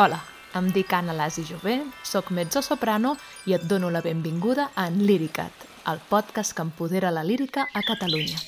[0.00, 0.16] Hola,
[0.56, 1.74] em dic Anna Lasi Jové,
[2.08, 3.10] sóc mezzo-soprano
[3.44, 5.52] i et dono la benvinguda a En Líricat,
[5.92, 8.38] el podcast que empodera la lírica a Catalunya.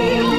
[0.00, 0.29] E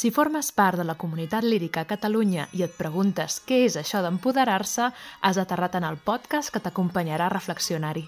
[0.00, 4.00] Si formes part de la comunitat lírica a Catalunya i et preguntes què és això
[4.00, 8.06] d'empoderar-se, has aterrat en el podcast que t'acompanyarà a reflexionar-hi.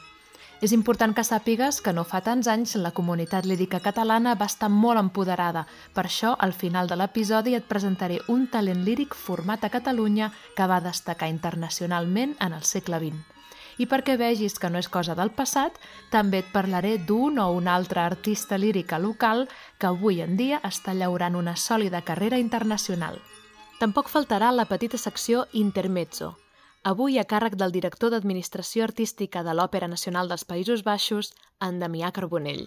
[0.64, 4.70] És important que sàpigues que no fa tants anys la comunitat lírica catalana va estar
[4.72, 5.66] molt empoderada.
[5.92, 10.70] Per això, al final de l'episodi et presentaré un talent líric format a Catalunya que
[10.72, 13.41] va destacar internacionalment en el segle XX.
[13.78, 15.78] I perquè vegis que no és cosa del passat,
[16.10, 19.48] també et parlaré d'un o un altre artista lírica local
[19.78, 23.20] que avui en dia està llaurant una sòlida carrera internacional.
[23.80, 26.36] Tampoc faltarà la petita secció Intermezzo,
[26.82, 32.10] avui a càrrec del director d'Administració Artística de l'Òpera Nacional dels Països Baixos, en Damià
[32.12, 32.66] Carbonell.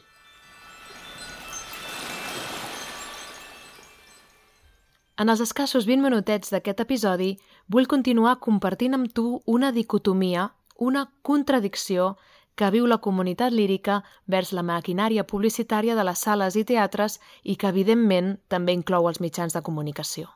[5.16, 7.30] En els escassos 20 minutets d'aquest episodi,
[7.72, 12.16] vull continuar compartint amb tu una dicotomia, una contradicció
[12.56, 14.00] que viu la comunitat lírica
[14.32, 19.20] vers la maquinària publicitària de les sales i teatres i que, evidentment, també inclou els
[19.20, 20.30] mitjans de comunicació.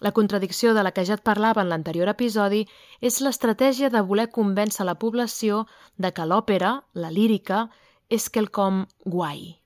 [0.00, 2.62] La contradicció de la que ja et parlava en l'anterior episodi
[3.04, 5.66] és l'estratègia de voler convèncer la població
[5.98, 7.68] de que l'òpera, la lírica,
[8.08, 9.60] és quelcom guai.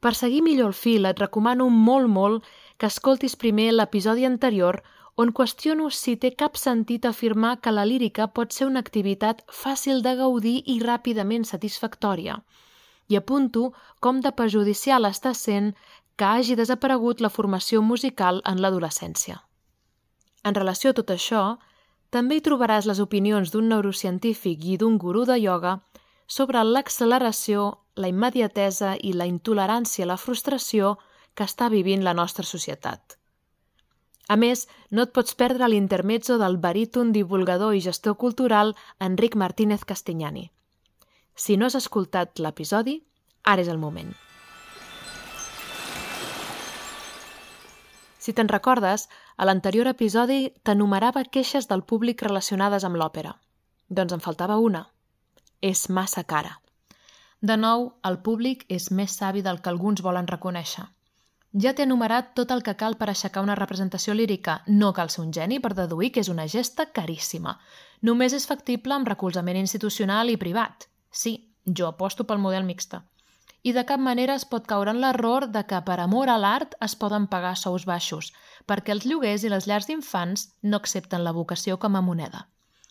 [0.00, 2.44] Per seguir millor el fil, et recomano molt, molt
[2.76, 4.82] que escoltis primer l'episodi anterior
[5.18, 10.02] on qüestiono si té cap sentit afirmar que la lírica pot ser una activitat fàcil
[10.04, 12.36] de gaudir i ràpidament satisfactòria.
[13.10, 13.72] I apunto
[14.04, 15.72] com de perjudicial està sent
[16.18, 19.42] que hagi desaparegut la formació musical en l'adolescència.
[20.46, 21.42] En relació a tot això,
[22.14, 25.80] també hi trobaràs les opinions d'un neurocientífic i d'un gurú de ioga
[26.28, 30.96] sobre l'acceleració, la immediatesa i la intolerància a la frustració
[31.34, 33.17] que està vivint la nostra societat.
[34.28, 39.86] A més, no et pots perdre l'intermezzo del baríton divulgador i gestor cultural Enric Martínez
[39.88, 40.50] Castignani.
[41.34, 42.98] Si no has escoltat l'episodi,
[43.44, 44.12] ara és el moment.
[48.18, 49.06] Si te'n recordes,
[49.40, 53.32] a l'anterior episodi t'enumerava queixes del públic relacionades amb l'òpera.
[53.88, 54.84] Doncs en faltava una.
[55.62, 56.58] És massa cara.
[57.40, 60.84] De nou, el públic és més savi del que alguns volen reconèixer.
[61.56, 64.58] Ja t'he enumerat tot el que cal per aixecar una representació lírica.
[64.66, 67.54] No cal ser un geni per deduir que és una gesta caríssima.
[68.04, 70.90] Només és factible amb recolzament institucional i privat.
[71.10, 73.00] Sí, jo aposto pel model mixta.
[73.64, 76.76] I de cap manera es pot caure en l'error de que per amor a l'art
[76.84, 78.30] es poden pagar sous baixos,
[78.68, 82.44] perquè els lloguers i les llars d'infants no accepten la vocació com a moneda.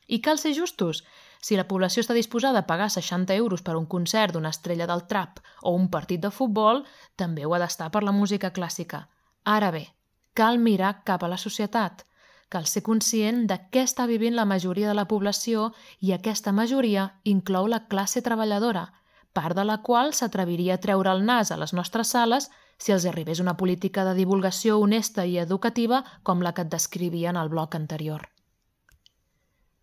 [0.07, 1.03] I cal ser justos.
[1.41, 5.05] Si la població està disposada a pagar 60 euros per un concert d'una estrella del
[5.07, 6.83] trap o un partit de futbol,
[7.15, 9.07] també ho ha d'estar per la música clàssica.
[9.43, 9.85] Ara bé,
[10.33, 12.03] cal mirar cap a la societat.
[12.49, 17.09] Cal ser conscient de què està vivint la majoria de la població i aquesta majoria
[17.23, 18.85] inclou la classe treballadora,
[19.33, 23.05] part de la qual s'atreviria a treure el nas a les nostres sales si els
[23.09, 27.49] arribés una política de divulgació honesta i educativa com la que et descrivia en el
[27.53, 28.29] bloc anterior.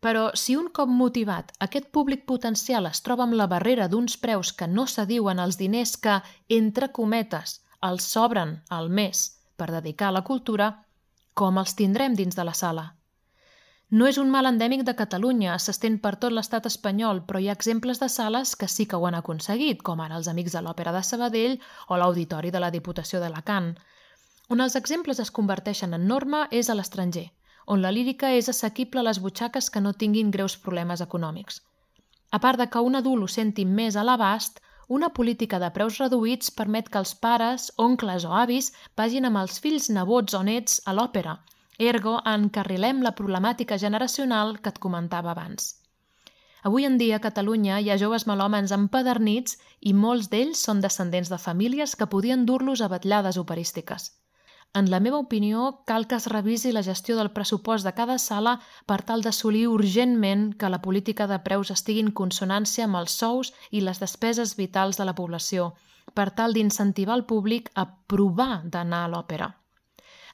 [0.04, 4.50] Però si un cop motivat aquest públic potencial es troba amb la barrera d'uns preus
[4.52, 6.18] que no s'adiuen als diners que,
[6.56, 7.54] entre cometes,
[7.88, 9.22] els sobren al mes
[9.56, 10.66] per dedicar a la cultura,
[11.32, 12.84] com els tindrem dins de la sala?
[13.90, 17.56] No és un mal endèmic de Catalunya, s'estén per tot l'estat espanyol, però hi ha
[17.56, 20.92] exemples de sales que sí que ho han aconseguit, com ara els Amics de l'Òpera
[20.92, 21.56] de Sabadell
[21.88, 23.72] o l'Auditori de la Diputació d'Alacant.
[24.52, 27.30] On els exemples es converteixen en norma és a l'estranger,
[27.66, 31.60] on la lírica és assequible a les butxaques que no tinguin greus problemes econòmics.
[32.30, 35.98] A part de que un adult ho senti més a l'abast, una política de preus
[36.02, 40.82] reduïts permet que els pares, oncles o avis vagin amb els fills nebots o nets
[40.84, 41.38] a l'òpera,
[41.78, 45.74] ergo encarrilem la problemàtica generacional que et comentava abans.
[46.64, 51.28] Avui en dia a Catalunya hi ha joves melòmens empadernits i molts d'ells són descendents
[51.32, 54.12] de famílies que podien dur-los a vetllades operístiques.
[54.78, 58.54] En la meva opinió, cal que es revisi la gestió del pressupost de cada sala
[58.90, 63.52] per tal d'assolir urgentment que la política de preus estigui en consonància amb els sous
[63.70, 65.68] i les despeses vitals de la població,
[66.18, 69.48] per tal d'incentivar el públic a provar d'anar a l'òpera.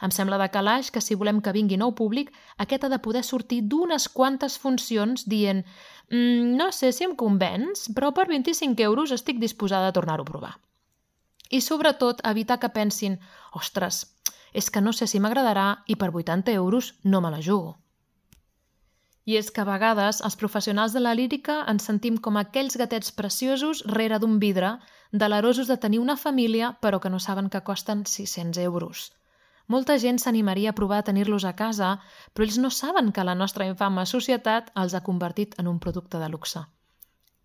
[0.01, 2.33] Em sembla de calaix que si volem que vingui nou públic,
[2.65, 5.67] aquest ha de poder sortir d'unes quantes funcions dient
[6.09, 10.33] mm, no sé si em convenç, però per 25 euros estic disposada a tornar-ho a
[10.33, 10.55] provar.
[11.51, 13.19] I sobretot evitar que pensin
[13.53, 14.05] ostres,
[14.53, 17.77] és que no sé si m'agradarà i per 80 euros no me la jugo.
[19.27, 23.13] I és que a vegades els professionals de la lírica ens sentim com aquells gatets
[23.13, 24.79] preciosos rere d'un vidre,
[25.13, 29.11] delerosos de tenir una família però que no saben que costen 600 euros.
[29.71, 32.01] Molta gent s'animaria a provar a tenir-los a casa,
[32.35, 36.19] però ells no saben que la nostra infama societat els ha convertit en un producte
[36.19, 36.65] de luxe.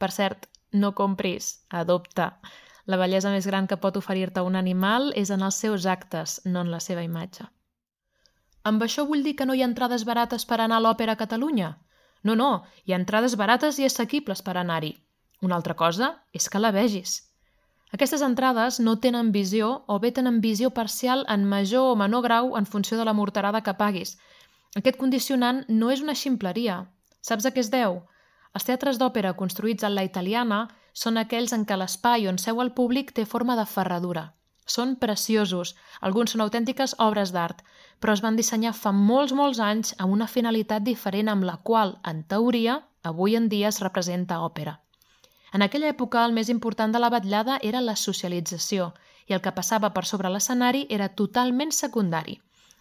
[0.01, 2.39] Per cert, no compris, adopta.
[2.85, 6.61] La bellesa més gran que pot oferir-te un animal és en els seus actes, no
[6.61, 7.47] en la seva imatge.
[8.65, 11.21] Amb això vull dir que no hi ha entrades barates per anar a l'òpera a
[11.21, 11.71] Catalunya?
[12.23, 12.51] No, no,
[12.85, 14.95] hi ha entrades barates i assequibles per anar-hi.
[15.41, 17.19] Una altra cosa és que la vegis.
[17.93, 22.55] Aquestes entrades no tenen visió o bé tenen visió parcial en major o menor grau
[22.57, 24.17] en funció de la morterada que paguis.
[24.75, 26.81] Aquest condicionant no és una ximpleria.
[27.21, 28.01] Saps a què es deu?
[28.57, 32.71] Els teatres d'òpera construïts en la italiana són aquells en què l'espai on seu el
[32.79, 34.25] públic té forma de ferradura.
[34.65, 37.59] Són preciosos, alguns són autèntiques obres d'art,
[37.99, 41.97] però es van dissenyar fa molts, molts anys amb una finalitat diferent amb la qual,
[42.11, 44.79] en teoria, avui en dia es representa òpera.
[45.53, 48.93] En aquella època el més important de la batllada era la socialització
[49.27, 52.39] i el que passava per sobre l'escenari era totalment secundari.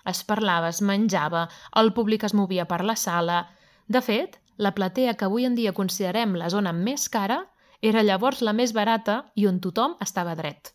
[0.08, 1.48] Es parlava, es menjava,
[1.80, 3.44] el públic es movia per la sala...
[3.86, 7.42] De fet, la platea que avui en dia considerem la zona més cara
[7.90, 10.72] era llavors la més barata i on tothom estava dret.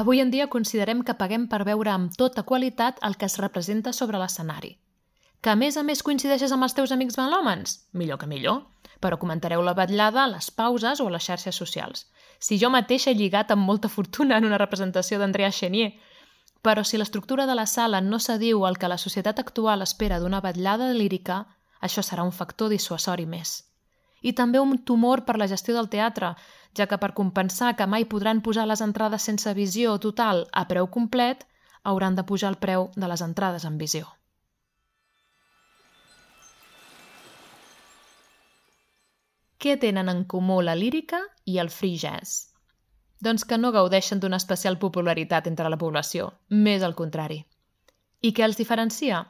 [0.00, 3.92] Avui en dia considerem que paguem per veure amb tota qualitat el que es representa
[3.96, 4.76] sobre l'escenari.
[5.40, 7.74] Que a més a més coincideixes amb els teus amics melòmens?
[7.92, 8.60] Millor que millor.
[9.00, 12.06] Però comentareu la batllada a les pauses o les xarxes socials.
[12.38, 15.96] Si jo mateixa he lligat amb molta fortuna en una representació d'Andrea Chenier,
[16.62, 20.40] però si l'estructura de la sala no s'adiu al que la societat actual espera d'una
[20.44, 21.46] batllada lírica,
[21.80, 23.71] això serà un factor dissuasori més.
[24.22, 26.34] I també un tumor per la gestió del teatre,
[26.78, 30.88] ja que per compensar que mai podran posar les entrades sense visió total a preu
[30.88, 31.46] complet,
[31.82, 34.06] hauran de pujar el preu de les entrades en visió.
[39.62, 42.48] Què tenen en comú la lírica i el free jazz?
[43.22, 47.44] Doncs que no gaudeixen d'una especial popularitat entre la població, més al contrari.
[48.22, 49.22] I què els diferencia?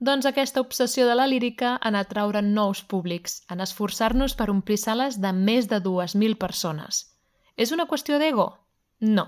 [0.00, 5.18] Doncs aquesta obsessió de la lírica en atraure nous públics, en esforçar-nos per omplir sales
[5.20, 7.00] de més de 2.000 persones.
[7.60, 8.46] És una qüestió d'ego?
[9.00, 9.26] No.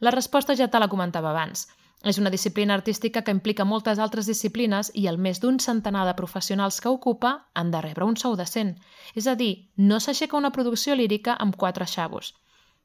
[0.00, 1.66] La resposta ja te la comentava abans.
[2.08, 6.16] És una disciplina artística que implica moltes altres disciplines i el més d'un centenar de
[6.22, 8.72] professionals que ocupa han de rebre un sou decent.
[9.14, 12.32] És a dir, no s'aixeca una producció lírica amb quatre xavos.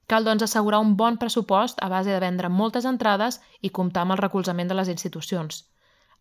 [0.07, 4.17] Cal, doncs, assegurar un bon pressupost a base de vendre moltes entrades i comptar amb
[4.17, 5.63] el recolzament de les institucions.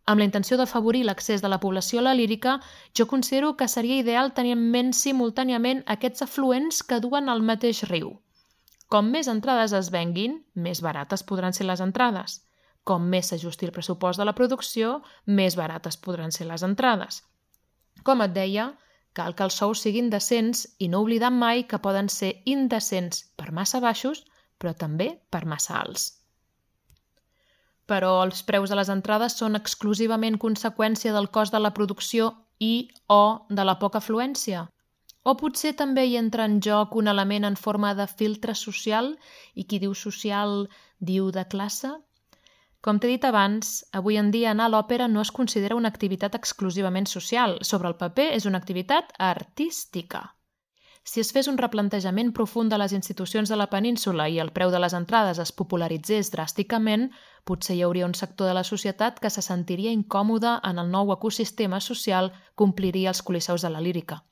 [0.07, 2.61] Amb la intenció d'afavorir l'accés de la població a la lírica,
[2.95, 7.83] jo considero que seria ideal tenir en ment simultàniament aquests afluents que duen al mateix
[7.91, 8.13] riu.
[8.87, 12.37] Com més entrades es venguin, més barates podran ser les entrades.
[12.87, 17.25] Com més s'ajusti el pressupost de la producció, més barates podran ser les entrades.
[18.07, 18.69] Com et deia,
[19.13, 23.51] cal que els sous siguin decents i no oblidar mai que poden ser indecents per
[23.51, 24.23] massa baixos,
[24.57, 26.13] però també per massa alts
[27.87, 32.89] però els preus de les entrades són exclusivament conseqüència del cost de la producció i
[33.09, 34.67] o de la poca afluència?
[35.27, 39.15] O potser també hi entra en joc un element en forma de filtre social
[39.55, 40.69] i qui diu social
[40.99, 41.91] diu de classe?
[42.87, 46.37] Com t'he dit abans, avui en dia anar a l'òpera no es considera una activitat
[46.39, 47.59] exclusivament social.
[47.63, 50.23] Sobre el paper és una activitat artística.
[51.07, 54.73] Si es fes un replantejament profund de les institucions de la península i el preu
[54.75, 57.05] de les entrades es popularitzés dràsticament,
[57.47, 61.13] potser hi hauria un sector de la societat que se sentiria incòmode en el nou
[61.15, 64.25] ecosistema social que ompliria els coliseus de la lírica.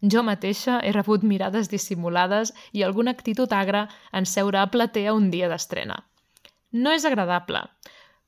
[0.00, 5.28] Jo mateixa he rebut mirades dissimulades i alguna actitud agra en seure a platea un
[5.30, 6.06] dia d'estrena.
[6.72, 7.66] No és agradable,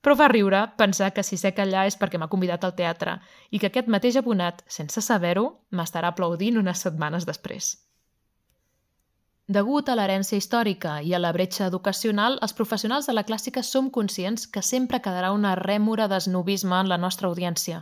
[0.01, 3.59] però fa riure pensar que si que allà és perquè m'ha convidat al teatre i
[3.59, 7.77] que aquest mateix abonat, sense saber-ho, m'estarà aplaudint unes setmanes després.
[9.51, 13.91] Degut a l'herència històrica i a la bretxa educacional, els professionals de la clàssica som
[13.91, 17.81] conscients que sempre quedarà una rèmora d'esnovisme en la nostra audiència,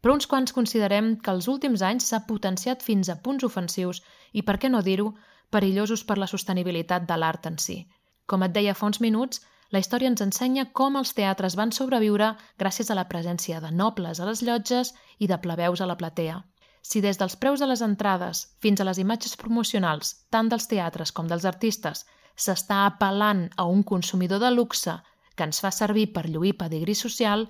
[0.00, 4.00] però uns quants considerem que els últims anys s'ha potenciat fins a punts ofensius
[4.32, 5.08] i, per què no dir-ho,
[5.50, 7.80] perillosos per la sostenibilitat de l'art en si.
[8.26, 12.30] Com et deia fa uns minuts, la història ens ensenya com els teatres van sobreviure
[12.62, 16.38] gràcies a la presència de nobles a les llotges i de plebeus a la platea.
[16.82, 21.12] Si des dels preus de les entrades fins a les imatges promocionals, tant dels teatres
[21.12, 22.06] com dels artistes,
[22.36, 24.94] s'està apel·lant a un consumidor de luxe
[25.36, 27.48] que ens fa servir per lluir pedigrí social,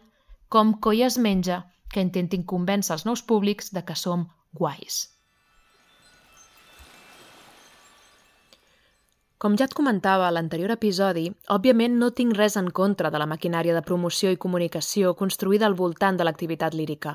[0.48, 5.17] com coi es menja que intentin convèncer els nous públics de que som guais.
[9.38, 13.26] Com ja et comentava a l'anterior episodi, òbviament no tinc res en contra de la
[13.32, 17.12] maquinària de promoció i comunicació construïda al voltant de l'activitat lírica.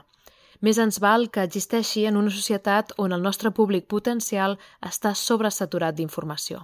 [0.63, 4.55] Més ens val que existeixi en una societat on el nostre públic potencial
[4.91, 6.61] està sobresaturat d'informació.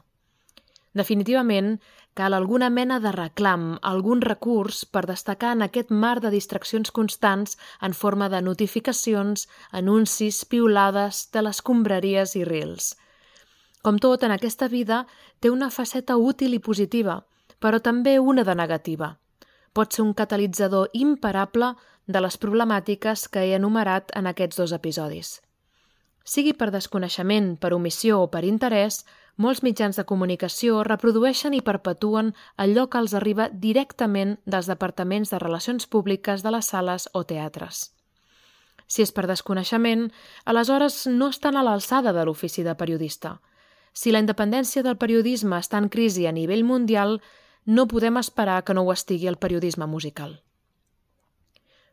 [0.95, 1.75] Definitivament,
[2.15, 7.59] cal alguna mena de reclam, algun recurs per destacar en aquest mar de distraccions constants
[7.81, 9.49] en forma de notificacions,
[9.83, 12.93] anuncis, piulades, de les combraries i reels–
[13.81, 15.05] com tot, en aquesta vida
[15.39, 17.21] té una faceta útil i positiva,
[17.59, 19.17] però també una de negativa.
[19.73, 21.75] Pot ser un catalitzador imparable
[22.07, 25.39] de les problemàtiques que he enumerat en aquests dos episodis.
[26.25, 29.05] Sigui per desconeixement, per omissió o per interès,
[29.37, 35.39] molts mitjans de comunicació reprodueixen i perpetuen allò que els arriba directament dels departaments de
[35.39, 37.93] relacions públiques de les sales o teatres.
[38.89, 40.09] Si és per desconeixement,
[40.45, 43.37] aleshores no estan a l'alçada de l'ofici de periodista–
[43.99, 47.17] si la independència del periodisme està en crisi a nivell mundial,
[47.65, 50.37] no podem esperar que no ho estigui el periodisme musical.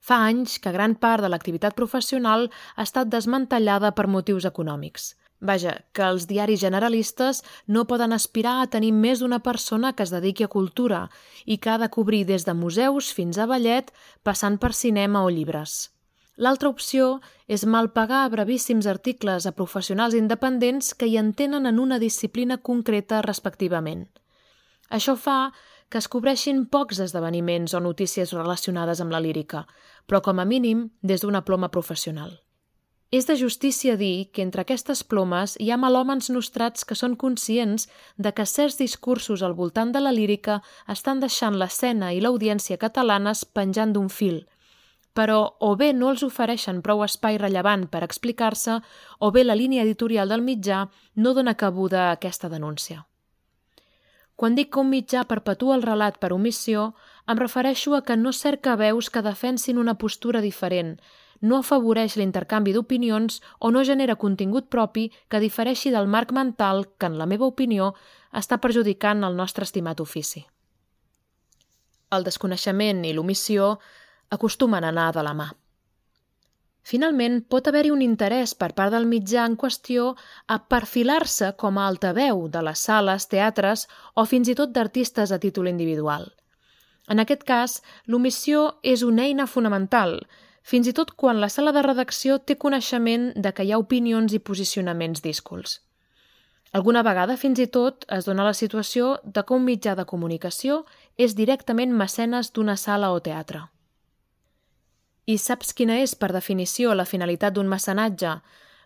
[0.07, 2.47] Fa anys que gran part de l'activitat professional
[2.77, 5.17] ha estat desmantellada per motius econòmics.
[5.51, 10.15] Vaja, que els diaris generalistes no poden aspirar a tenir més d'una persona que es
[10.15, 11.03] dediqui a cultura
[11.45, 13.91] i que ha de cobrir des de museus fins a ballet,
[14.23, 15.96] passant per cinema o llibres.
[16.37, 22.59] L'altra opció és malpagar brevíssims articles a professionals independents que hi entenen en una disciplina
[22.59, 24.05] concreta respectivament.
[24.91, 25.55] Això fa
[25.89, 29.65] que es cobreixin pocs esdeveniments o notícies relacionades amb la lírica,
[30.07, 32.43] però com a mínim des d'una ploma professional.
[33.11, 37.87] És de justícia dir que entre aquestes plomes hi ha malòmens nostrats que són conscients
[38.19, 40.59] de que certs discursos al voltant de la lírica
[40.91, 44.45] estan deixant l'escena i l'audiència catalanes penjant d'un fil–
[45.17, 48.79] però o bé no els ofereixen prou espai rellevant per explicar-se
[49.19, 53.07] o bé la línia editorial del mitjà no dona cabuda a aquesta denúncia.
[54.37, 56.91] Quan dic que un mitjà perpetua el relat per omissió,
[57.27, 60.99] em refereixo a que no cerca veus que defensin una postura diferent,
[61.41, 67.09] no afavoreix l'intercanvi d'opinions o no genera contingut propi que difereixi del marc mental que,
[67.09, 67.95] en la meva opinió,
[68.33, 70.45] està perjudicant el nostre estimat ofici.
[72.13, 73.79] El desconeixement i l'omissió
[74.31, 75.49] acostumen a anar de la mà.
[76.87, 80.13] Finalment, pot haver-hi un interès per part del mitjà en qüestió
[80.47, 85.41] a perfilar-se com a altaveu de les sales, teatres o fins i tot d'artistes a
[85.43, 86.29] títol individual.
[87.11, 90.21] En aquest cas, l'omissió és una eina fonamental,
[90.63, 94.35] fins i tot quan la sala de redacció té coneixement de que hi ha opinions
[94.35, 95.81] i posicionaments díscols.
[96.71, 100.85] Alguna vegada, fins i tot, es dona la situació de que un mitjà de comunicació
[101.17, 103.67] és directament mecenes d'una sala o teatre.
[105.27, 108.37] I saps quina és, per definició, la finalitat d'un mecenatge?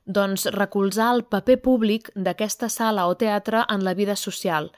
[0.09, 4.71] Doncs recolzar el paper públic d'aquesta sala o teatre en la vida social,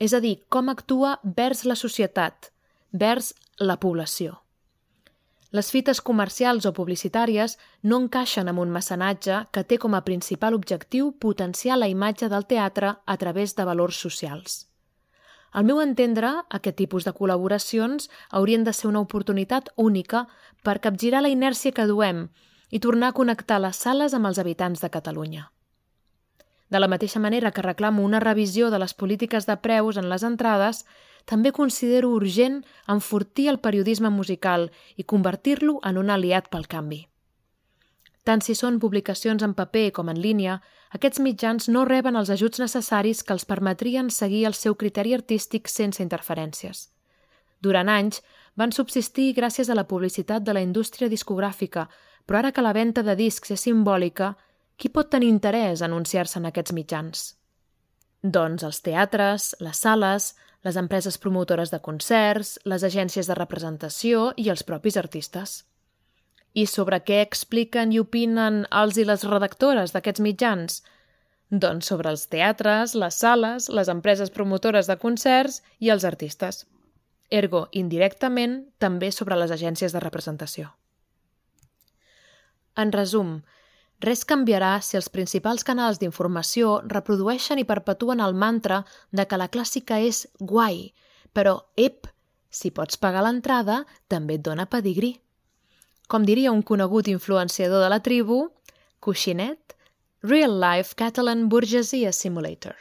[0.00, 2.48] és a dir, com actua vers la societat,
[2.92, 4.38] vers la població.
[5.52, 10.56] Les fites comercials o publicitàries no encaixen amb un mecenatge que té com a principal
[10.56, 14.62] objectiu potenciar la imatge del teatre a través de valors socials.
[15.52, 20.26] Al meu entendre, aquest tipus de col·laboracions haurien de ser una oportunitat única
[20.64, 22.30] per capgirar la inèrcia que duem
[22.72, 25.50] i tornar a connectar les sales amb els habitants de Catalunya.
[26.72, 30.22] De la mateixa manera que reclamo una revisió de les polítiques de preus en les
[30.24, 30.86] entrades,
[31.28, 37.02] també considero urgent enfortir el periodisme musical i convertir-lo en un aliat pel canvi.
[38.24, 42.60] Tant si són publicacions en paper com en línia, aquests mitjans no reben els ajuts
[42.60, 46.90] necessaris que els permetrien seguir el seu criteri artístic sense interferències.
[47.62, 48.20] Durant anys
[48.58, 51.86] van subsistir gràcies a la publicitat de la indústria discogràfica,
[52.26, 54.34] però ara que la venda de discs és simbòlica,
[54.76, 57.24] qui pot tenir interès a anunciar-se en aquests mitjans?
[58.22, 64.48] Doncs els teatres, les sales, les empreses promotores de concerts, les agències de representació i
[64.50, 65.62] els propis artistes.
[66.52, 70.82] I sobre què expliquen i opinen els i les redactores d'aquests mitjans?
[71.52, 76.66] Doncs sobre els teatres, les sales, les empreses promotores de concerts i els artistes.
[77.32, 80.74] Ergo, indirectament, també sobre les agències de representació.
[82.76, 83.38] En resum,
[84.04, 89.48] res canviarà si els principals canals d'informació reprodueixen i perpetuen el mantra de que la
[89.48, 90.92] clàssica és guai,
[91.32, 92.08] però, ep,
[92.52, 95.14] si pots pagar l'entrada, també et dona pedigrí.
[96.12, 98.50] Com diria un conegut influenciador de la tribu,
[99.00, 99.72] Coixinet,
[100.20, 102.74] Real Life Catalan Burgesia Simulator.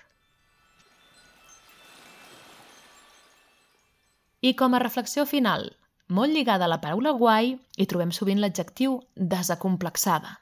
[4.41, 5.69] I com a reflexió final,
[6.11, 10.41] molt lligada a la paraula guai, hi trobem sovint l'adjectiu desacomplexada.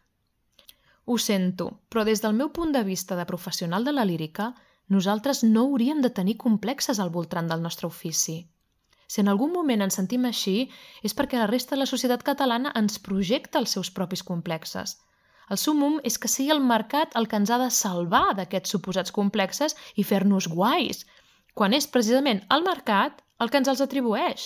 [1.06, 4.56] Ho sento, però des del meu punt de vista de professional de la lírica,
[4.88, 8.48] nosaltres no hauríem de tenir complexes al voltant del nostre ofici.
[9.10, 10.70] Si en algun moment ens sentim així,
[11.02, 15.00] és perquè la resta de la societat catalana ens projecta els seus propis complexes.
[15.50, 19.16] El sumum és que sigui el mercat el que ens ha de salvar d'aquests suposats
[19.16, 21.02] complexes i fer-nos guais,
[21.58, 24.46] quan és precisament el mercat el que ens els atribueix.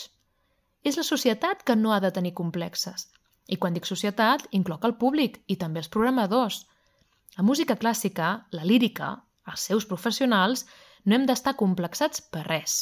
[0.87, 3.09] És la societat que no ha de tenir complexes.
[3.51, 6.63] I quan dic societat, incloc el públic i també els programadors.
[7.35, 9.11] La música clàssica, la lírica,
[9.51, 10.63] els seus professionals,
[11.03, 12.79] no hem d'estar complexats per res.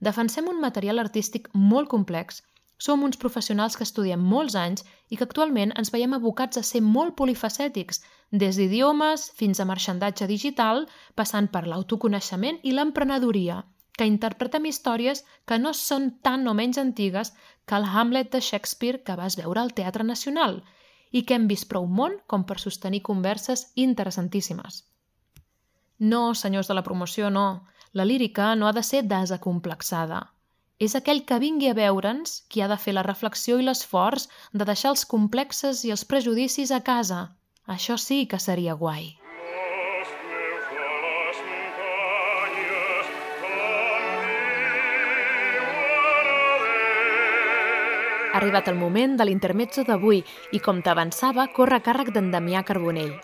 [0.00, 2.42] Defensem un material artístic molt complex,
[2.78, 6.82] som uns professionals que estudiem molts anys i que actualment ens veiem abocats a ser
[6.82, 13.62] molt polifacètics, des d'idiomes fins a marxandatge digital, passant per l'autoconeixement i l'emprenedoria,
[13.96, 17.32] que interpretem històries que no són tan o menys antigues
[17.64, 20.64] que el Hamlet de Shakespeare que vas veure al Teatre Nacional
[21.12, 24.82] i que hem vist prou món com per sostenir converses interessantíssimes.
[25.98, 27.46] No, senyors de la promoció, no.
[27.94, 30.20] La lírica no ha de ser desacomplexada.
[30.82, 34.66] És aquell que vingui a veure'ns qui ha de fer la reflexió i l'esforç de
[34.66, 37.20] deixar els complexes i els prejudicis a casa.
[37.70, 39.12] Això sí que seria guai.
[48.32, 53.14] Ha arribat el moment de l'intermezzo d'avui i, com t'avançava, corre càrrec d'en Damià Carbonell.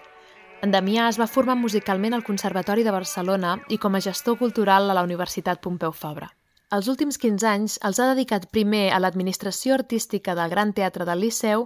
[0.60, 4.90] En Damià es va formar musicalment al Conservatori de Barcelona i com a gestor cultural
[4.90, 6.28] a la Universitat Pompeu Fabra.
[6.76, 11.24] Els últims 15 anys els ha dedicat primer a l'administració artística del Gran Teatre del
[11.24, 11.64] Liceu,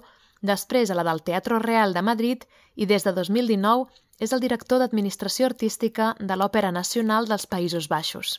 [0.53, 2.47] després a la del Teatro Real de Madrid
[2.77, 3.91] i des de 2019
[4.23, 8.39] és el director d'Administració Artística de l'Òpera Nacional dels Països Baixos.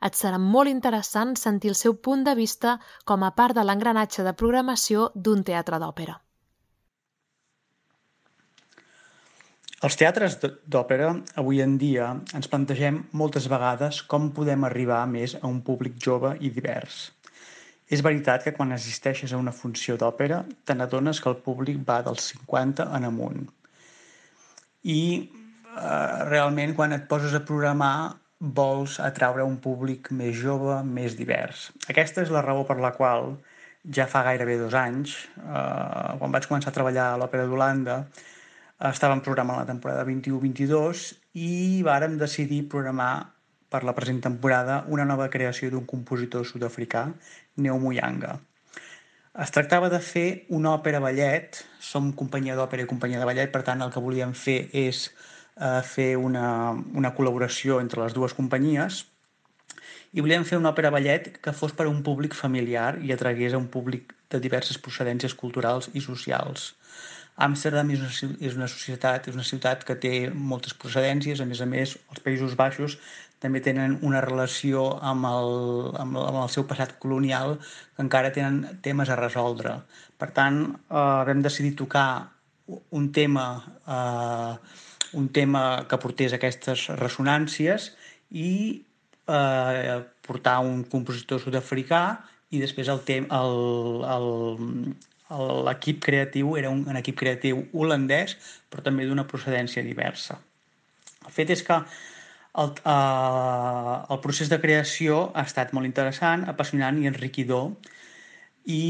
[0.00, 4.24] Et serà molt interessant sentir el seu punt de vista com a part de l'engranatge
[4.24, 6.22] de programació d'un teatre d'òpera.
[9.82, 10.36] Els teatres
[10.70, 11.08] d'òpera,
[11.40, 16.36] avui en dia, ens plantegem moltes vegades com podem arribar més a un públic jove
[16.38, 17.08] i divers.
[17.90, 21.96] És veritat que quan assisteixes a una funció d'òpera, te n'adones que el públic va
[22.06, 23.48] dels 50 en amunt.
[24.86, 27.96] I eh, realment, quan et poses a programar,
[28.38, 31.72] vols atraure un públic més jove, més divers.
[31.90, 33.34] Aquesta és la raó per la qual
[33.98, 37.98] ja fa gairebé dos anys, eh, quan vaig començar a treballar a l'Òpera d'Holanda,
[38.90, 43.12] estàvem programant la temporada 21-22 i vàrem decidir programar
[43.72, 47.06] per la present temporada una nova creació d'un compositor sud-africà,
[47.56, 48.38] Neo Muyanga.
[49.42, 53.62] Es tractava de fer una òpera ballet, som companyia d'òpera i companyia de ballet, per
[53.64, 55.06] tant el que volíem fer és
[55.56, 59.06] eh, fer una, una col·laboració entre les dues companyies
[60.12, 63.54] i volíem fer una òpera ballet que fos per a un públic familiar i atragués
[63.54, 66.74] a un públic de diverses procedències culturals i socials.
[67.42, 70.14] Amsterdam és una, és una societat, és una ciutat que té
[70.52, 72.98] moltes procedències, a més a més, els Països Baixos
[73.42, 75.50] també tenen una relació amb el,
[75.98, 79.74] amb, amb el seu passat colonial que encara tenen temes a resoldre.
[80.22, 82.06] Per tant, eh, vam decidir tocar
[82.94, 83.46] un tema,
[83.96, 84.54] eh,
[85.18, 87.90] un tema que portés aquestes ressonàncies
[88.30, 88.52] i
[89.26, 92.04] eh, portar un compositor sud-africà
[92.52, 93.58] i després el, el,
[94.14, 94.30] el,
[95.66, 98.36] l'equip creatiu era un, un equip creatiu holandès,
[98.70, 100.38] però també d'una procedència diversa.
[101.26, 107.00] El fet és que el, eh, el procés de creació ha estat molt interessant, apassionant
[107.00, 107.72] i enriquidor,
[108.68, 108.82] i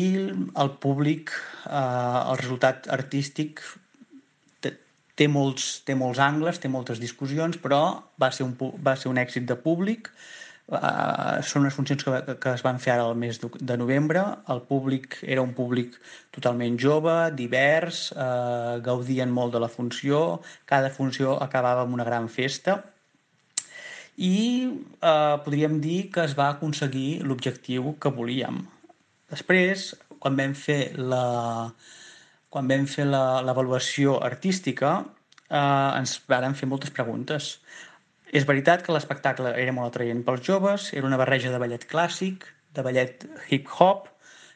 [0.60, 1.32] el públic,
[1.66, 3.62] eh, el resultat artístic
[5.18, 7.82] té molts, té molts angles, té moltes discussions, però
[8.20, 10.08] va ser un, va ser un èxit de públic,
[10.72, 14.22] Uh, són unes funcions que, que es van fer ara al mes de novembre.
[14.52, 15.98] El públic era un públic
[16.32, 22.30] totalment jove, divers, uh, gaudien molt de la funció, cada funció acabava amb una gran
[22.32, 22.78] festa
[24.16, 28.62] i uh, podríem dir que es va aconseguir l'objectiu que volíem.
[29.32, 31.72] Després, quan vam fer la,
[32.52, 34.98] quan vam fer l'avaluació artística,
[35.48, 37.56] eh, ens varen fer moltes preguntes.
[38.32, 42.46] És veritat que l'espectacle era molt atraient pels joves, era una barreja de ballet clàssic,
[42.72, 44.08] de ballet hip-hop,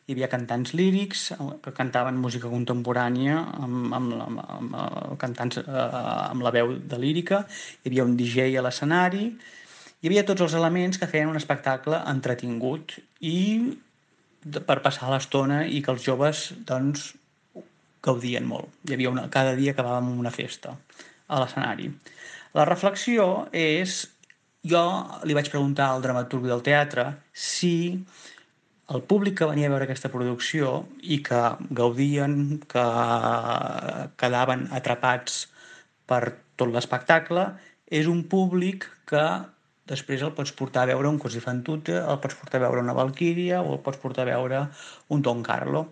[0.06, 1.26] hi havia cantants lírics
[1.64, 7.00] que cantaven música contemporània amb, amb, amb, amb, amb cantants eh, amb la veu de
[7.02, 7.42] lírica,
[7.82, 11.98] hi havia un DJ a l'escenari, hi havia tots els elements que feien un espectacle
[12.14, 13.38] entretingut i
[14.46, 17.10] de, per passar l'estona i que els joves doncs,
[18.06, 18.70] gaudien molt.
[18.86, 20.76] Hi havia una, cada dia acabàvem una festa
[21.26, 21.90] a l'escenari.
[22.56, 24.04] La reflexió és...
[24.66, 24.80] Jo
[25.22, 27.74] li vaig preguntar al dramaturg del teatre si
[28.90, 31.42] el públic que venia a veure aquesta producció i que
[31.80, 32.34] gaudien,
[32.72, 32.86] que
[34.18, 35.44] quedaven atrapats
[36.10, 36.20] per
[36.58, 37.44] tot l'espectacle,
[37.86, 39.22] és un públic que
[39.86, 42.82] després el pots portar a veure un Così fan tutte, el pots portar a veure
[42.82, 44.64] una Valkyria o el pots portar a veure
[45.14, 45.86] un Don Carlo.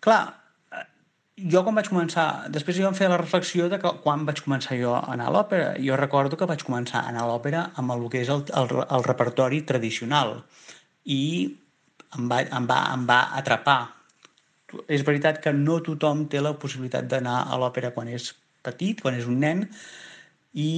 [0.00, 0.22] Clar,
[1.36, 4.78] jo quan vaig començar, després jo em feia la reflexió de que quan vaig començar
[4.80, 7.92] jo a anar a l'òpera, jo recordo que vaig començar a anar a l'òpera amb
[7.92, 10.38] el que és el, el, el repertori tradicional
[11.04, 11.20] i
[12.16, 13.78] em va, em va, em va atrapar.
[14.88, 18.32] És veritat que no tothom té la possibilitat d'anar a l'òpera quan és
[18.64, 19.66] petit, quan és un nen,
[20.56, 20.70] i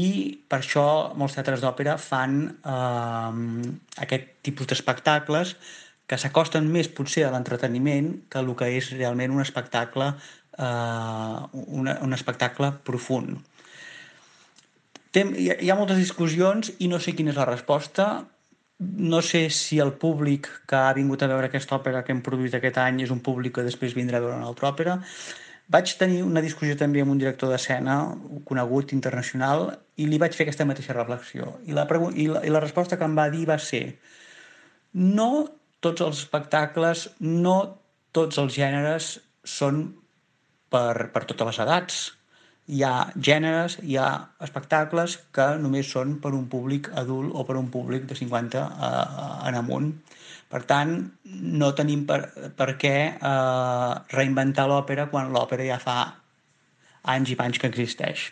[0.51, 3.69] per això molts teatres d'òpera fan eh,
[4.03, 5.55] aquest tipus d'espectacles
[6.09, 10.11] que s'acosten més potser a l'entreteniment que el que és realment un espectacle
[10.59, 13.39] eh, un, un espectacle profund.
[15.15, 18.11] Tem, hi, hi ha moltes discussions i no sé quina és la resposta
[18.79, 22.55] no sé si el públic que ha vingut a veure aquesta òpera que hem produït
[22.55, 24.99] aquest any és un públic que després vindrà a veure una altra òpera.
[25.69, 27.99] Vaig tenir una discussió també amb un director d'escena
[28.49, 29.67] conegut internacional
[29.99, 31.57] i li vaig fer aquesta mateixa reflexió.
[31.67, 33.99] I la, i la, i la resposta que em va dir va ser
[34.95, 35.49] no
[35.85, 37.59] tots els espectacles, no
[38.15, 39.89] tots els gèneres són
[40.73, 42.01] per, per totes les edats
[42.69, 44.09] hi ha gèneres, hi ha
[44.45, 49.05] espectacles que només són per un públic adult o per un públic de 50 eh,
[49.49, 49.93] en amunt.
[50.49, 50.93] Per tant,
[51.63, 52.21] no tenim per,
[52.57, 55.99] per què eh, reinventar l'òpera quan l'òpera ja fa
[57.15, 58.29] anys i panys que existeix.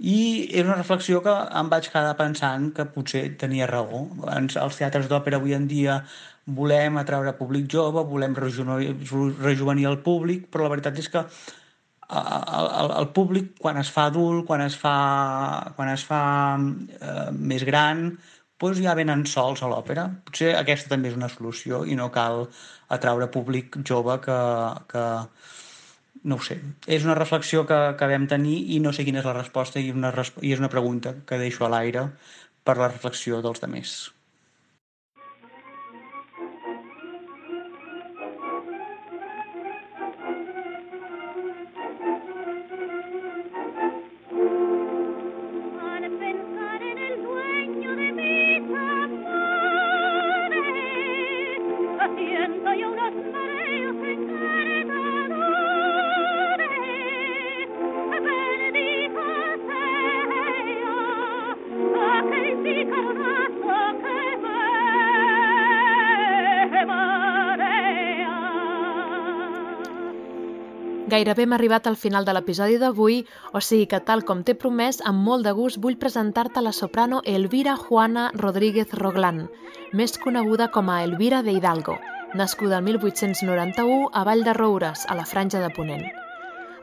[0.00, 4.06] I és una reflexió que em vaig quedar pensant que potser tenia raó.
[4.32, 5.98] Ens, els teatres d'òpera avui en dia
[6.46, 11.24] volem atraure públic jove, volem rejuvenir el públic, però la veritat és que
[12.10, 14.94] el, el, el públic quan es fa adult, quan es fa,
[15.76, 16.22] quan es fa
[16.58, 18.18] eh, més gran,
[18.60, 20.08] doncs ja venen sols a l'òpera.
[20.26, 22.48] Potser aquesta també és una solució i no cal
[22.92, 24.40] atraure públic jove que,
[24.90, 25.04] que
[26.24, 26.58] no ho sé.
[26.86, 29.90] És una reflexió que, que vam tenir i no sé quina és la resposta i,
[29.94, 32.10] una, i és una pregunta que deixo a l'aire
[32.64, 34.00] per la reflexió dels demés.
[71.10, 75.00] Gairebé hem arribat al final de l'episodi d'avui, o sigui que tal com t'he promès,
[75.10, 79.48] amb molt de gust vull presentar-te la soprano Elvira Juana Rodríguez Roglán,
[79.92, 81.98] més coneguda com a Elvira de Hidalgo,
[82.38, 86.06] nascuda el 1891 a Vall de Roures, a la Franja de Ponent.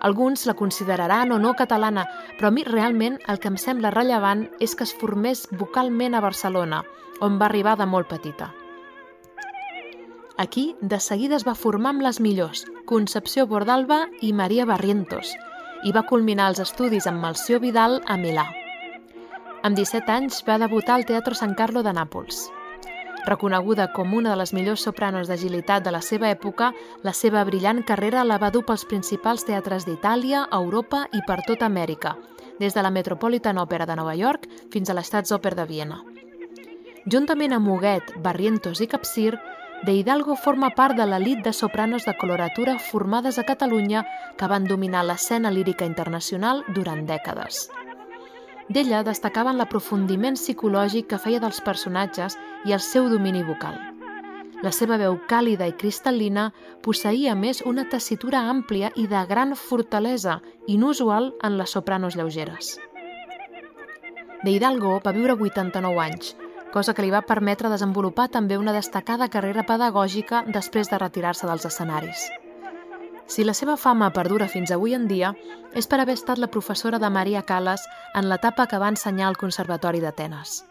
[0.01, 2.03] Alguns la consideraran o no catalana,
[2.37, 6.21] però a mi realment el que em sembla rellevant és que es formés vocalment a
[6.21, 6.83] Barcelona,
[7.21, 8.51] on va arribar de molt petita.
[10.37, 15.33] Aquí, de seguida es va formar amb les millors, Concepció Bordalba i Maria Barrientos,
[15.83, 18.45] i va culminar els estudis amb Malció Vidal a Milà.
[19.67, 22.45] Amb 17 anys va debutar al Teatro San Carlo de Nàpols.
[23.25, 26.71] Reconeguda com una de les millors sopranos d'agilitat de la seva època,
[27.03, 31.67] la seva brillant carrera la va dur pels principals teatres d'Itàlia, Europa i per tota
[31.67, 32.15] Amèrica,
[32.61, 35.99] des de la Metropolitan Opera de Nova York fins a l'Estaatsoper de Viena.
[37.03, 39.35] Juntament amb Huguet, Barrientos i Capcir,
[39.83, 44.05] de Hidalgo forma part de l'elit de sopranos de coloratura formades a Catalunya
[44.37, 47.67] que van dominar l'escena lírica internacional durant dècades.
[48.67, 52.35] D'ella destacaven l'aprofundiment psicològic que feia dels personatges
[52.65, 53.77] i el seu domini vocal.
[54.65, 56.49] La seva veu càlida i cristal·lina
[56.81, 62.79] posseïa més una tessitura àmplia i de gran fortalesa, inusual en les sopranos lleugeres.
[64.43, 66.35] De Hidalgo va viure 89 anys,
[66.73, 71.65] cosa que li va permetre desenvolupar també una destacada carrera pedagògica després de retirar-se dels
[71.65, 72.27] escenaris.
[73.27, 75.33] Si la seva fama perdura fins avui en dia,
[75.75, 77.83] és per haver estat la professora de Maria Calas
[78.15, 80.63] en l'etapa que va ensenyar al Conservatori d'Atenes.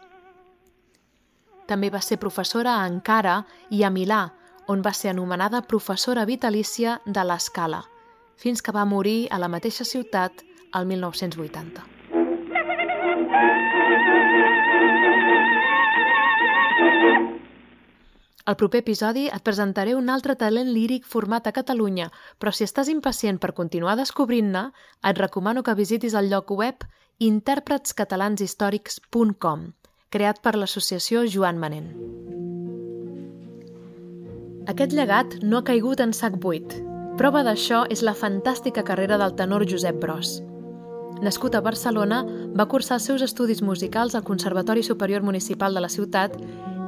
[1.67, 4.31] També va ser professora a Ankara i a Milà,
[4.67, 7.83] on va ser anomenada professora vitalícia de l'Escala,
[8.35, 11.85] fins que va morir a la mateixa ciutat el 1980.
[18.47, 22.87] Al proper episodi et presentaré un altre talent líric format a Catalunya, però si estàs
[22.87, 24.71] impacient per continuar descobrint-ne,
[25.03, 26.79] et recomano que visitis el lloc web
[27.27, 29.75] intèrpretskatalanshistorics.com,
[30.15, 31.91] creat per l'associació Joan Manent.
[34.71, 36.71] Aquest llegat no ha caigut en sac buit.
[37.19, 40.39] Prova d'això és la fantàstica carrera del tenor Josep Bros.
[41.19, 42.23] Nascut a Barcelona,
[42.55, 46.37] va cursar els seus estudis musicals al Conservatori Superior Municipal de la ciutat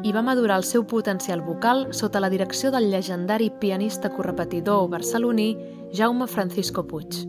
[0.04, 5.56] i va madurar el seu potencial vocal sota la direcció del llegendari pianista correpetidor barceloní
[5.94, 7.26] Jaume Francisco Puig.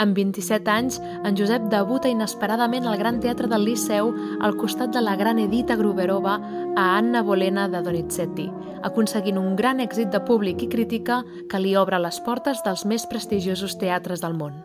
[0.00, 0.96] Amb 27 anys,
[1.28, 5.76] en Josep debuta inesperadament al Gran Teatre del Liceu al costat de la gran Edita
[5.76, 6.38] Gruberova
[6.74, 8.48] a Anna Bolena de Donizetti,
[8.82, 13.04] aconseguint un gran èxit de públic i crítica que li obre les portes dels més
[13.12, 14.62] prestigiosos teatres del món.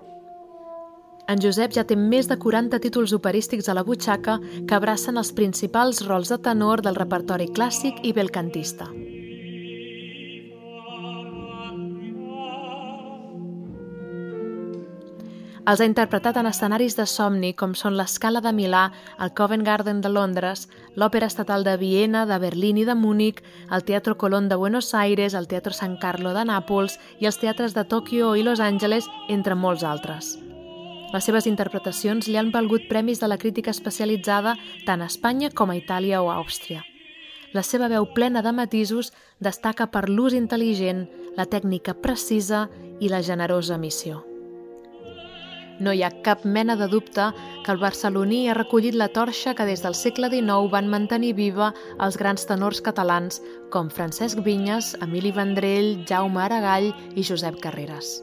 [1.27, 5.33] En Josep ja té més de 40 títols operístics a la butxaca que abracen els
[5.33, 8.91] principals rols de tenor del repertori clàssic i belcantista.
[15.65, 18.83] Els ha interpretat en escenaris de somni com són l'Escala de Milà,
[19.17, 23.41] el Covent Garden de Londres, l'Òpera Estatal de Viena, de Berlín i de Múnich,
[23.73, 27.73] el Teatro Colón de Buenos Aires, el Teatro San Carlo de Nàpols i els teatres
[27.73, 30.35] de Tòquio i Los Angeles, entre molts altres.
[31.15, 35.71] Les seves interpretacions li han valgut premis de la crítica especialitzada tant a Espanya com
[35.71, 36.81] a Itàlia o a Àustria.
[37.55, 41.05] La seva veu plena de matisos destaca per l'ús intel·ligent,
[41.37, 42.65] la tècnica precisa
[42.99, 44.25] i la generosa missió.
[45.79, 47.31] No hi ha cap mena de dubte
[47.63, 51.71] que el barceloní ha recollit la torxa que des del segle XIX van mantenir viva
[51.95, 53.39] els grans tenors catalans
[53.71, 58.17] com Francesc Vinyes, Emili Vendrell, Jaume Aragall i Josep Carreras.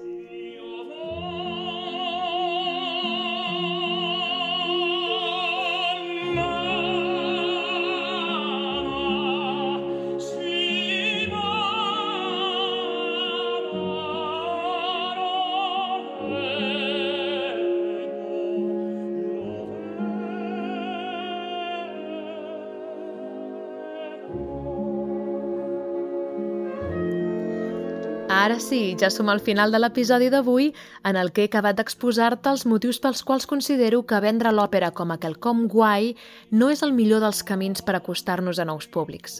[28.42, 30.72] Ara sí, ja som al final de l'episodi d'avui
[31.06, 35.12] en el que he acabat d'exposar-te els motius pels quals considero que vendre l'òpera com
[35.14, 36.08] a quelcom guai
[36.50, 39.36] no és el millor dels camins per acostar-nos a nous públics.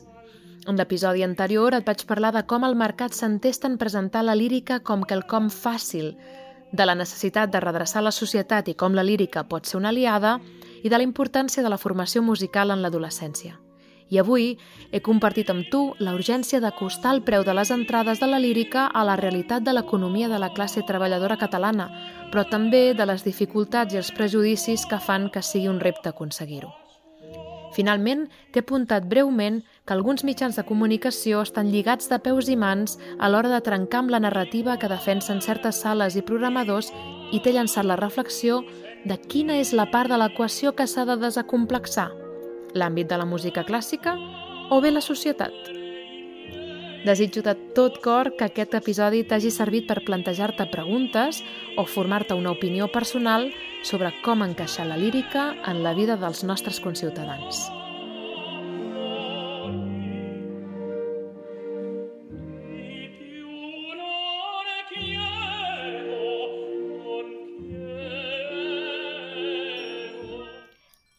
[0.71, 4.79] En l'episodi anterior et vaig parlar de com el mercat s'entesta en presentar la lírica
[4.87, 6.15] com quelcom fàcil,
[6.71, 10.39] de la necessitat de redreçar la societat i com la lírica pot ser una aliada,
[10.85, 13.59] i de la importància de la formació musical en l'adolescència.
[14.13, 14.59] I avui
[14.93, 18.85] he compartit amb tu la urgència d'acostar el preu de les entrades de la lírica
[18.85, 21.89] a la realitat de l'economia de la classe treballadora catalana,
[22.29, 26.69] però també de les dificultats i els prejudicis que fan que sigui un repte aconseguir-ho.
[27.73, 32.99] Finalment, t'he apuntat breument que alguns mitjans de comunicació estan lligats de peus i mans
[33.19, 36.93] a l'hora de trencar amb la narrativa que defensen certes sales i programadors
[37.33, 38.61] i t'he llançat la reflexió
[39.09, 42.11] de quina és la part de l'equació que s'ha de desacomplexar–
[42.75, 44.17] l'àmbit de la música clàssica
[44.71, 45.53] o bé la societat.
[47.03, 51.43] Desitjo de tot cor que aquest episodi t'hagi servit per plantejar-te preguntes
[51.77, 53.51] o formar-te una opinió personal
[53.83, 57.67] sobre com encaixar la lírica en la vida dels nostres conciutadans.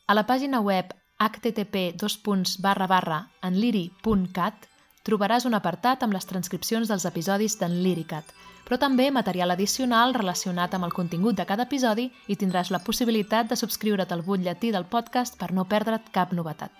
[0.07, 1.93] A la pàgina web http
[3.41, 4.69] enliri.cat
[5.03, 8.25] trobaràs un apartat amb les transcripcions dels episodis d'Enliricat,
[8.63, 13.51] però també material addicional relacionat amb el contingut de cada episodi i tindràs la possibilitat
[13.51, 16.71] de subscriure't al butlletí del podcast per no perdre't cap novetat.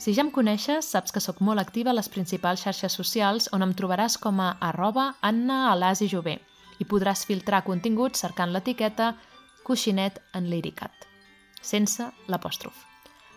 [0.00, 3.64] Si ja em coneixes, saps que sóc molt activa a les principals xarxes socials on
[3.64, 6.38] em trobaràs com a arroba Anna Alàs i Jové
[6.80, 9.12] i podràs filtrar continguts cercant l'etiqueta
[9.64, 11.09] Coixinet en Liricat
[11.62, 12.86] sense l'apòstrof.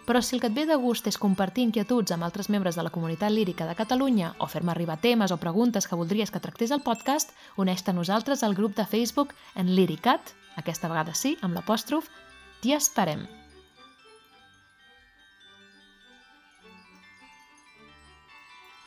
[0.05, 2.83] Però si el que et ve de gust és compartir inquietuds amb altres membres de
[2.83, 6.71] la comunitat lírica de Catalunya o fer-me arribar temes o preguntes que voldries que tractés
[6.75, 11.55] el podcast, uneix-te a nosaltres al grup de Facebook en Liricat, aquesta vegada sí, amb
[11.55, 12.12] l'apòstrof,
[12.59, 13.23] t'hi esperem.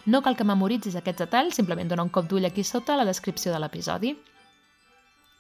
[0.06, 3.08] No cal que memoritzis aquests detalls, simplement dona un cop d'ull aquí sota a la
[3.08, 4.12] descripció de l'episodi.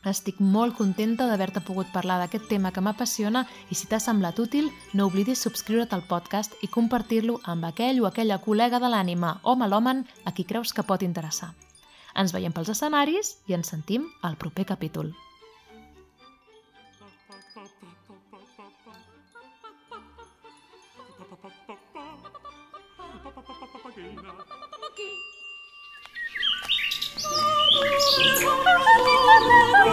[0.06, 3.42] Estic molt contenta d'haver-te pogut parlar d'aquest tema que m'apassiona
[3.74, 8.06] i si t'ha semblat útil, no oblidis subscriure't al podcast i compartir-lo amb aquell o
[8.06, 11.50] aquella col·lega de l'ànima o melòmen a qui creus que pot interessar.
[12.14, 15.10] Ens veiem pels escenaris i ens sentim al proper capítol.
[28.66, 29.85] Papagena.